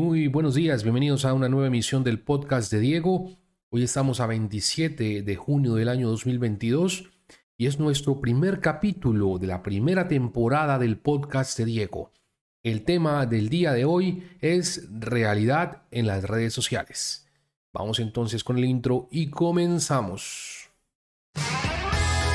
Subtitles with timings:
[0.00, 3.32] Muy buenos días, bienvenidos a una nueva emisión del podcast de Diego.
[3.68, 7.10] Hoy estamos a 27 de junio del año 2022
[7.56, 12.12] y es nuestro primer capítulo de la primera temporada del podcast de Diego.
[12.62, 17.26] El tema del día de hoy es realidad en las redes sociales.
[17.72, 20.70] Vamos entonces con el intro y comenzamos.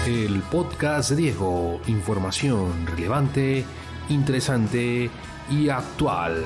[0.05, 3.64] El podcast de Diego, información relevante,
[4.09, 5.09] interesante
[5.50, 6.43] y actual.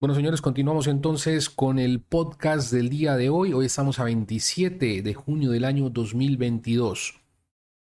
[0.00, 3.52] Bueno, señores, continuamos entonces con el podcast del día de hoy.
[3.52, 7.20] Hoy estamos a 27 de junio del año 2022.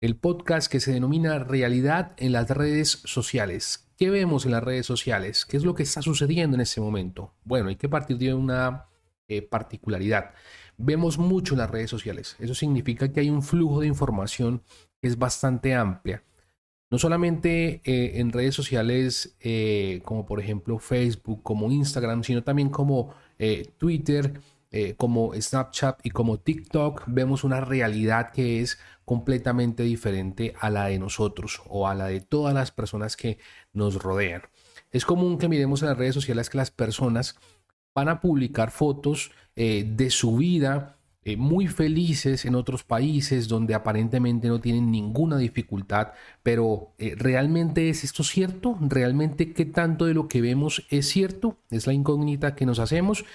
[0.00, 3.86] El podcast que se denomina Realidad en las redes sociales.
[3.98, 5.45] ¿Qué vemos en las redes sociales?
[5.45, 7.34] ¿Qué es lo que está sucediendo en este momento?
[7.45, 8.87] Bueno, hay que partir de una
[9.28, 10.30] eh, particularidad.
[10.78, 12.34] Vemos mucho en las redes sociales.
[12.38, 14.62] Eso significa que hay un flujo de información
[15.02, 16.24] que es bastante amplia
[16.90, 22.68] no solamente eh, en redes sociales eh, como por ejemplo Facebook, como Instagram, sino también
[22.68, 24.40] como eh, Twitter,
[24.96, 31.00] como Snapchat y como TikTok, vemos una realidad que es completamente diferente a la de
[31.00, 33.38] nosotros o a la de todas las personas que
[33.72, 34.43] nos rodean.
[34.93, 37.37] Es común que miremos en las redes sociales que las personas
[37.96, 44.49] van a publicar fotos de su vida, eh, muy felices en otros países donde aparentemente
[44.49, 46.12] no tienen ninguna dificultad,
[46.43, 48.79] pero eh, ¿realmente es esto cierto?
[48.80, 51.59] ¿Realmente qué tanto de lo que vemos es cierto?
[51.71, 53.27] Es la incógnita que nos hacemos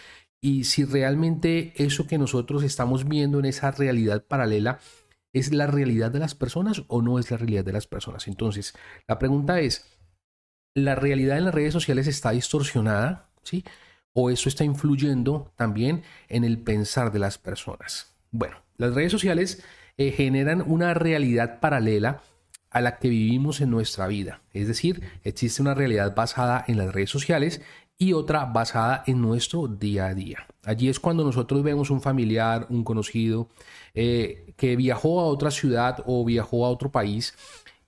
[0.42, 4.80] y si realmente eso que nosotros estamos viendo en esa realidad paralela
[5.34, 8.28] es la realidad de las personas o no es la realidad de las personas.
[8.28, 8.74] Entonces,
[9.08, 10.00] la pregunta es,
[10.74, 13.30] ¿la realidad en las redes sociales está distorsionada?
[13.44, 13.64] ¿Sí?
[14.18, 18.16] O eso está influyendo también en el pensar de las personas.
[18.32, 19.62] Bueno, las redes sociales
[19.98, 22.22] eh, generan una realidad paralela
[22.72, 24.42] a la que vivimos en nuestra vida.
[24.54, 27.62] Es decir, existe una realidad basada en las redes sociales
[27.98, 30.48] y otra basada en nuestro día a día.
[30.64, 33.50] Allí es cuando nosotros vemos un familiar, un conocido,
[33.94, 37.36] eh, que viajó a otra ciudad o viajó a otro país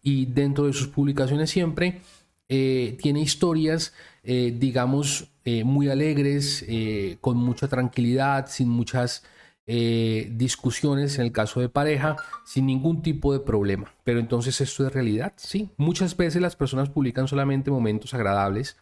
[0.02, 2.02] y dentro de sus publicaciones siempre
[2.50, 3.94] eh, tiene historias,
[4.24, 9.24] digamos, eh, muy alegres, eh, con mucha tranquilidad, sin muchas
[9.66, 13.94] eh, discusiones en el caso de pareja, sin ningún tipo de problema.
[14.04, 15.70] Pero entonces esto es realidad, sí.
[15.78, 18.76] Muchas veces las personas publican solamente momentos agradables.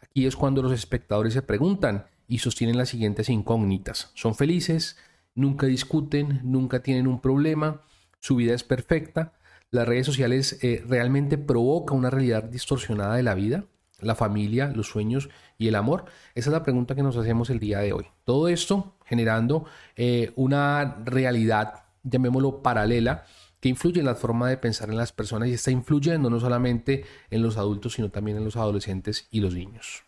[0.00, 4.10] Aquí es cuando los espectadores se preguntan y sostienen las siguientes incógnitas.
[4.14, 4.96] Son felices,
[5.34, 7.82] nunca discuten, nunca tienen un problema,
[8.18, 9.34] su vida es perfecta.
[9.70, 13.64] Las redes sociales realmente provocan una realidad distorsionada de la vida
[14.00, 16.06] la familia, los sueños y el amor?
[16.34, 18.06] Esa es la pregunta que nos hacemos el día de hoy.
[18.24, 19.64] Todo esto generando
[19.96, 23.24] eh, una realidad, llamémoslo paralela,
[23.60, 27.04] que influye en la forma de pensar en las personas y está influyendo no solamente
[27.30, 30.04] en los adultos, sino también en los adolescentes y los niños.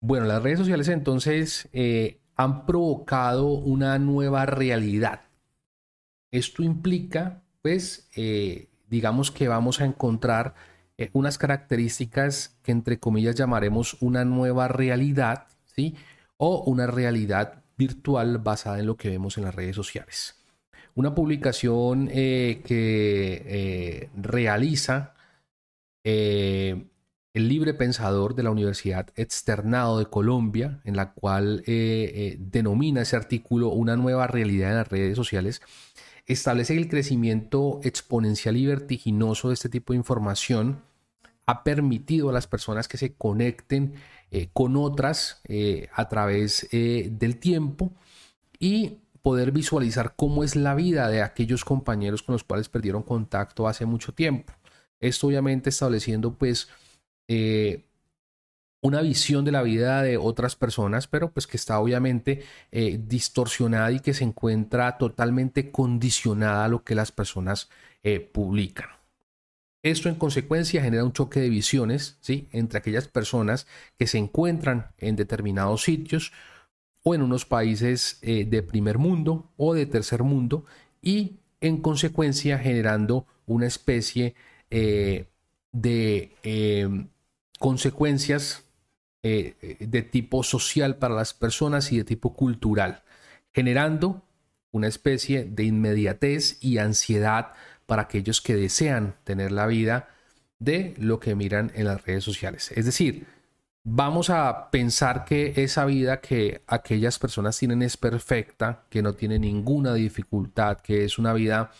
[0.00, 5.22] Bueno, las redes sociales entonces eh, han provocado una nueva realidad.
[6.30, 10.54] Esto implica, pues, eh, digamos que vamos a encontrar
[10.98, 15.96] eh, unas características que entre comillas llamaremos una nueva realidad, ¿sí?
[16.36, 20.36] O una realidad virtual basada en lo que vemos en las redes sociales.
[20.94, 25.14] Una publicación eh, que realiza
[26.02, 26.88] el
[27.32, 33.96] libre pensador de la Universidad Externado de Colombia, en la cual denomina ese artículo una
[33.96, 35.62] nueva realidad en las redes sociales,
[36.26, 40.82] establece que el crecimiento exponencial y vertiginoso de este tipo de información
[41.46, 43.94] ha permitido a las personas que se conecten
[44.30, 47.92] eh, con otras eh, a través eh, del tiempo
[48.58, 53.68] y poder visualizar cómo es la vida de aquellos compañeros con los cuales perdieron contacto
[53.68, 54.52] hace mucho tiempo.
[55.00, 56.68] Esto obviamente estableciendo pues
[58.84, 63.90] una visión de la vida de otras personas, pero pues que está obviamente eh, distorsionada
[63.90, 67.70] y que se encuentra totalmente condicionada a lo que las personas
[68.02, 68.90] eh, publican.
[69.82, 72.46] Esto en consecuencia genera un choque de visiones ¿sí?
[72.52, 76.34] entre aquellas personas que se encuentran en determinados sitios
[77.02, 80.66] o en unos países eh, de primer mundo o de tercer mundo
[81.00, 84.34] y en consecuencia generando una especie
[84.70, 86.28] de
[87.58, 88.63] consecuencias
[89.26, 93.02] eh, eh, de tipo social para las personas y de tipo cultural,
[93.54, 94.22] generando
[94.70, 97.52] una especie de inmediatez y ansiedad
[97.86, 100.10] para aquellos que desean tener la vida
[100.58, 102.70] de lo que miran en las redes sociales.
[102.72, 103.24] Es decir,
[103.82, 109.38] vamos a pensar que esa vida que aquellas personas tienen es perfecta, que no tiene
[109.38, 111.70] ninguna dificultad, que es una vida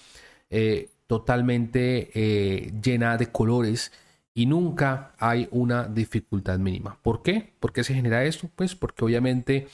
[0.48, 3.92] eh, totalmente llena de colores
[4.34, 6.98] y nunca hay una dificultad mínima.
[7.00, 7.52] ¿Por qué?
[7.60, 8.50] ¿Por qué se genera esto?
[8.54, 9.68] Pues porque obviamente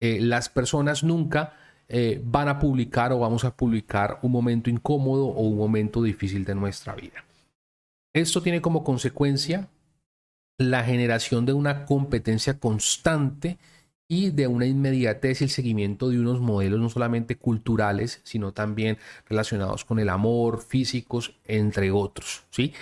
[0.00, 1.54] eh, las personas nunca
[1.88, 6.44] eh, van a publicar o vamos a publicar un momento incómodo o un momento difícil
[6.44, 7.24] de nuestra vida.
[8.14, 9.68] Esto tiene como consecuencia
[10.58, 13.58] la generación de una competencia constante
[14.08, 18.98] y de una inmediatez y el seguimiento de unos modelos no solamente culturales, sino también
[19.26, 22.74] relacionados con el amor, físicos, entre otros, ¿sí?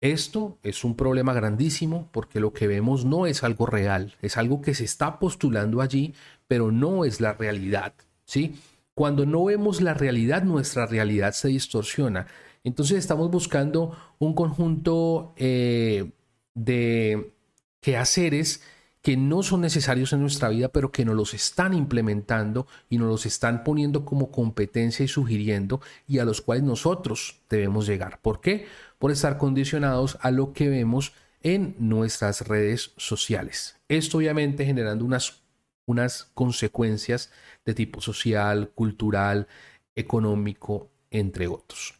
[0.00, 4.62] Esto es un problema grandísimo porque lo que vemos no es algo real, es algo
[4.62, 6.14] que se está postulando allí,
[6.46, 8.54] pero no es la realidad, ¿sí?
[8.94, 12.26] Cuando no vemos la realidad, nuestra realidad se distorsiona.
[12.62, 16.10] Entonces estamos buscando un conjunto eh,
[16.54, 17.32] de
[17.80, 18.62] quehaceres
[19.02, 23.08] que no son necesarios en nuestra vida, pero que nos los están implementando y nos
[23.08, 28.20] los están poniendo como competencia y sugiriendo y a los cuales nosotros debemos llegar.
[28.20, 28.66] ¿Por qué?
[28.98, 31.12] Por estar condicionados a lo que vemos
[31.42, 33.76] en nuestras redes sociales.
[33.88, 35.42] Esto obviamente generando unas,
[35.86, 37.30] unas consecuencias
[37.64, 39.46] de tipo social, cultural,
[39.94, 41.97] económico, entre otros.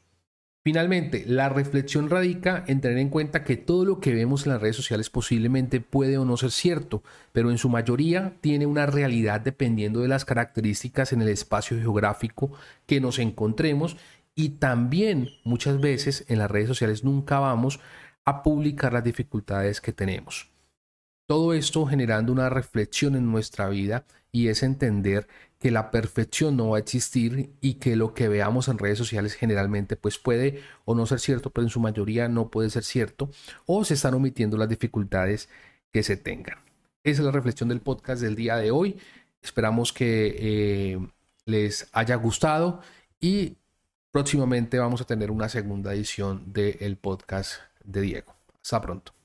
[0.68, 4.60] Finalmente, la reflexión radica en tener en cuenta que todo lo que vemos en las
[4.60, 9.40] redes sociales posiblemente puede o no ser cierto, pero en su mayoría tiene una realidad
[9.40, 12.52] dependiendo de las características en el espacio geográfico
[12.84, 13.96] que nos encontremos
[14.34, 17.80] y también muchas veces en las redes sociales nunca vamos
[18.26, 20.50] a publicar las dificultades que tenemos.
[21.26, 25.28] Todo esto generando una reflexión en nuestra vida y es entender
[25.58, 29.34] que la perfección no va a existir y que lo que veamos en redes sociales
[29.34, 33.30] generalmente pues puede o no ser cierto, pero en su mayoría no puede ser cierto
[33.66, 35.48] o se están omitiendo las dificultades
[35.92, 36.58] que se tengan.
[37.02, 38.98] Esa es la reflexión del podcast del día de hoy.
[39.42, 40.98] Esperamos que eh,
[41.44, 42.80] les haya gustado
[43.20, 43.56] y
[44.12, 48.34] próximamente vamos a tener una segunda edición del podcast de Diego.
[48.62, 49.17] Hasta pronto.